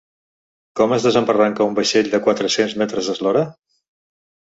Com 0.81 0.95
es 0.97 1.05
desembarranca 1.09 1.65
un 1.73 1.77
vaixell 1.81 2.11
de 2.17 2.23
quatre-cents 2.29 2.77
metres 2.85 3.15
d’eslora? 3.15 3.49